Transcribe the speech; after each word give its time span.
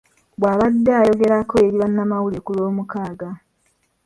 Bw'abadde 0.39 0.91
ayogerako 1.01 1.53
eri 1.65 1.77
bannamawulire 1.81 2.41
ku 2.45 2.51
Lwomukaaga. 2.57 3.29